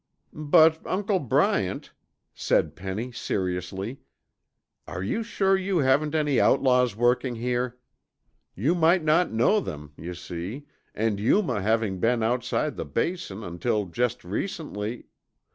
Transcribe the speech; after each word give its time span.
"But, 0.33 0.81
Uncle 0.83 1.19
Bryant," 1.19 1.91
said 2.33 2.75
Penny 2.75 3.11
seriously, 3.11 3.99
"are 4.87 5.03
you 5.03 5.21
sure 5.21 5.55
you 5.55 5.77
haven't 5.77 6.15
any 6.15 6.39
outlaws 6.41 6.95
working 6.95 7.35
here? 7.35 7.77
You 8.55 8.73
might 8.73 9.03
not 9.03 9.31
know 9.31 9.59
them, 9.59 9.93
you 9.97 10.15
see, 10.15 10.65
and 10.95 11.19
Yuma 11.19 11.61
having 11.61 11.99
been 11.99 12.23
outside 12.23 12.77
the 12.77 12.83
Basin 12.85 13.43
until 13.43 13.85
just 13.85 14.23
recently...." 14.25 15.05